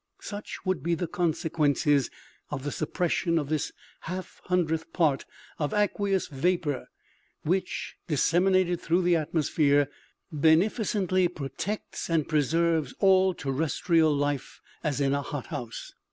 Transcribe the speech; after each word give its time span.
Such 0.23 0.57
would 0.65 0.81
be 0.81 0.95
the 0.95 1.05
consequences 1.05 2.09
of 2.49 2.63
the 2.63 2.71
suppression 2.71 3.37
of 3.37 3.49
this 3.49 3.71
half 3.99 4.41
hun 4.45 4.65
dredth 4.65 4.91
part 4.93 5.25
of 5.59 5.75
aqueous 5.75 6.25
vapor 6.25 6.89
which, 7.43 7.97
disseminated 8.07 8.81
through 8.81 9.03
the 9.03 9.15
atmosphere, 9.15 9.89
beneficently 10.31 11.27
protects 11.27 12.09
and 12.09 12.27
preserves 12.27 12.95
all 12.97 13.35
terrestrial 13.35 14.11
life 14.11 14.59
as 14.83 14.99
in 14.99 15.13
a 15.13 15.21
hot 15.21 15.45
house. 15.45 15.93